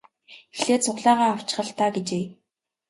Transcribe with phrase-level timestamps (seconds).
[0.53, 2.25] Эхлээд сугалаагаа авчих л даа гэжээ.